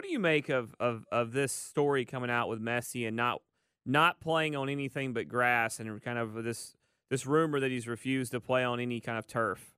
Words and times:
what 0.00 0.06
do 0.06 0.12
you 0.12 0.18
make 0.18 0.48
of, 0.48 0.74
of 0.80 1.04
of 1.12 1.32
this 1.32 1.52
story 1.52 2.06
coming 2.06 2.30
out 2.30 2.48
with 2.48 2.58
Messi 2.58 3.06
and 3.06 3.14
not 3.14 3.42
not 3.84 4.18
playing 4.18 4.56
on 4.56 4.70
anything 4.70 5.12
but 5.12 5.28
grass 5.28 5.78
and 5.78 6.02
kind 6.02 6.18
of 6.18 6.42
this 6.42 6.74
this 7.10 7.26
rumor 7.26 7.60
that 7.60 7.70
he's 7.70 7.86
refused 7.86 8.32
to 8.32 8.40
play 8.40 8.64
on 8.64 8.80
any 8.80 8.98
kind 8.98 9.18
of 9.18 9.26
turf? 9.26 9.74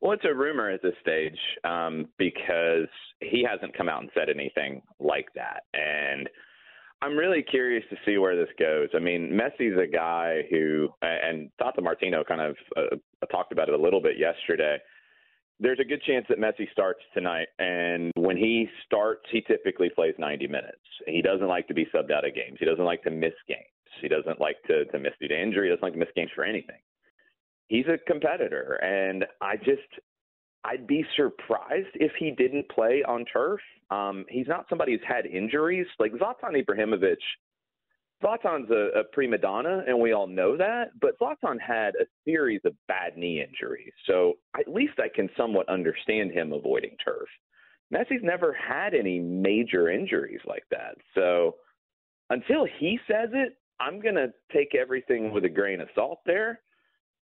Well, 0.00 0.12
it's 0.12 0.24
a 0.24 0.32
rumor 0.32 0.70
at 0.70 0.80
this 0.80 0.94
stage 1.00 1.38
um, 1.64 2.06
because 2.18 2.86
he 3.18 3.44
hasn't 3.44 3.76
come 3.76 3.88
out 3.88 4.02
and 4.02 4.10
said 4.14 4.28
anything 4.28 4.80
like 5.00 5.26
that, 5.34 5.64
and 5.74 6.30
I'm 7.02 7.16
really 7.16 7.42
curious 7.42 7.82
to 7.90 7.96
see 8.06 8.18
where 8.18 8.36
this 8.36 8.54
goes. 8.60 8.90
I 8.94 9.00
mean, 9.00 9.32
Messi's 9.32 9.76
a 9.76 9.92
guy 9.92 10.42
who, 10.52 10.88
and 11.02 11.50
Tata 11.58 11.82
Martino 11.82 12.22
kind 12.22 12.40
of 12.40 12.56
uh, 12.76 13.26
talked 13.32 13.50
about 13.50 13.68
it 13.68 13.74
a 13.74 13.82
little 13.82 14.00
bit 14.00 14.18
yesterday. 14.18 14.78
There's 15.62 15.78
a 15.78 15.84
good 15.84 16.02
chance 16.02 16.26
that 16.28 16.40
Messi 16.40 16.68
starts 16.72 17.00
tonight, 17.14 17.46
and 17.60 18.10
when 18.16 18.36
he 18.36 18.68
starts, 18.84 19.22
he 19.30 19.42
typically 19.42 19.90
plays 19.90 20.14
90 20.18 20.48
minutes. 20.48 20.82
He 21.06 21.22
doesn't 21.22 21.46
like 21.46 21.68
to 21.68 21.74
be 21.74 21.86
subbed 21.94 22.10
out 22.10 22.26
of 22.26 22.34
games. 22.34 22.56
He 22.58 22.66
doesn't 22.66 22.84
like 22.84 23.04
to 23.04 23.12
miss 23.12 23.34
games. 23.46 23.60
He 24.00 24.08
doesn't 24.08 24.40
like 24.40 24.56
to, 24.66 24.86
to 24.86 24.98
miss 24.98 25.12
due 25.20 25.28
to 25.28 25.40
injury. 25.40 25.68
He 25.68 25.70
doesn't 25.70 25.84
like 25.84 25.92
to 25.92 26.00
miss 26.00 26.08
games 26.16 26.32
for 26.34 26.42
anything. 26.42 26.80
He's 27.68 27.86
a 27.86 27.96
competitor, 28.10 28.80
and 28.82 29.24
I 29.40 29.56
just 29.56 29.86
I'd 30.64 30.86
be 30.88 31.04
surprised 31.16 31.94
if 31.94 32.10
he 32.18 32.32
didn't 32.32 32.68
play 32.68 33.04
on 33.06 33.24
turf. 33.32 33.60
Um, 33.90 34.24
he's 34.28 34.48
not 34.48 34.66
somebody 34.68 34.92
who's 34.92 35.06
had 35.06 35.26
injuries 35.26 35.86
like 36.00 36.12
Zlatan 36.12 36.60
Ibrahimovic. 36.60 37.16
Zlatan's 38.22 38.70
a, 38.70 39.00
a 39.00 39.04
prima 39.12 39.38
donna, 39.38 39.82
and 39.86 39.98
we 39.98 40.12
all 40.12 40.26
know 40.26 40.56
that. 40.56 40.92
But 41.00 41.18
Zlatan 41.18 41.60
had 41.60 41.94
a 41.96 42.06
series 42.24 42.60
of 42.64 42.74
bad 42.88 43.16
knee 43.16 43.42
injuries, 43.42 43.92
so 44.06 44.34
at 44.58 44.72
least 44.72 44.94
I 44.98 45.08
can 45.14 45.28
somewhat 45.36 45.68
understand 45.68 46.32
him 46.32 46.52
avoiding 46.52 46.96
turf. 47.04 47.28
Messi's 47.92 48.22
never 48.22 48.54
had 48.54 48.94
any 48.94 49.18
major 49.18 49.90
injuries 49.90 50.40
like 50.46 50.64
that, 50.70 50.96
so 51.14 51.56
until 52.30 52.66
he 52.78 52.98
says 53.06 53.30
it, 53.32 53.58
I'm 53.80 54.00
gonna 54.00 54.28
take 54.52 54.74
everything 54.74 55.32
with 55.32 55.44
a 55.44 55.48
grain 55.48 55.80
of 55.80 55.88
salt 55.94 56.20
there 56.24 56.60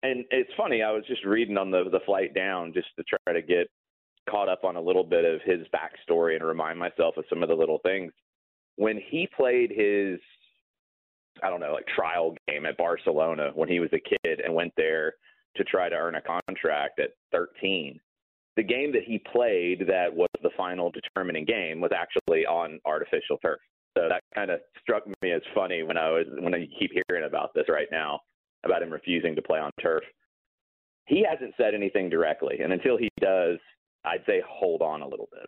and 0.03 0.25
it's 0.29 0.49
funny. 0.55 0.83
I 0.83 0.91
was 0.91 1.03
just 1.07 1.25
reading 1.25 1.57
on 1.57 1.71
the 1.71 1.85
the 1.91 1.99
flight 2.05 2.33
down 2.33 2.73
just 2.73 2.87
to 2.97 3.03
try 3.03 3.33
to 3.33 3.41
get 3.41 3.69
caught 4.29 4.49
up 4.49 4.63
on 4.63 4.75
a 4.75 4.81
little 4.81 5.03
bit 5.03 5.25
of 5.25 5.41
his 5.43 5.65
backstory 5.73 6.35
and 6.35 6.45
remind 6.45 6.77
myself 6.77 7.17
of 7.17 7.25
some 7.29 7.41
of 7.43 7.49
the 7.49 7.55
little 7.55 7.79
things. 7.83 8.11
When 8.75 8.99
he 9.09 9.27
played 9.35 9.71
his, 9.71 10.19
I 11.43 11.49
don't 11.49 11.59
know, 11.59 11.73
like 11.73 11.87
trial 11.87 12.35
game 12.47 12.65
at 12.65 12.77
Barcelona 12.77 13.51
when 13.55 13.69
he 13.69 13.79
was 13.79 13.89
a 13.93 13.99
kid 13.99 14.41
and 14.41 14.53
went 14.53 14.73
there 14.77 15.13
to 15.55 15.63
try 15.63 15.89
to 15.89 15.95
earn 15.95 16.15
a 16.15 16.21
contract 16.21 16.99
at 16.99 17.11
13. 17.31 17.99
The 18.55 18.63
game 18.63 18.91
that 18.93 19.03
he 19.03 19.19
played 19.31 19.85
that 19.87 20.13
was 20.13 20.29
the 20.41 20.49
final 20.57 20.91
determining 20.91 21.45
game 21.45 21.79
was 21.79 21.91
actually 21.95 22.45
on 22.45 22.79
artificial 22.85 23.37
turf. 23.41 23.59
So 23.97 24.07
that 24.09 24.23
kind 24.35 24.51
of 24.51 24.59
struck 24.81 25.03
me 25.21 25.31
as 25.31 25.41
funny 25.55 25.83
when 25.83 25.97
I 25.97 26.09
was 26.09 26.25
when 26.39 26.53
I 26.53 26.67
keep 26.79 26.91
hearing 27.07 27.25
about 27.25 27.53
this 27.55 27.65
right 27.67 27.87
now 27.91 28.19
about 28.63 28.83
him 28.83 28.91
refusing 28.91 29.35
to 29.35 29.41
play 29.41 29.59
on 29.59 29.71
turf. 29.81 30.03
He 31.05 31.25
hasn't 31.27 31.53
said 31.57 31.73
anything 31.73 32.09
directly, 32.09 32.59
and 32.61 32.73
until 32.73 32.97
he 32.97 33.09
does, 33.21 33.57
I'd 34.03 34.25
say 34.27 34.41
hold 34.47 34.81
on 34.81 35.01
a 35.01 35.07
little 35.07 35.29
bit. 35.31 35.47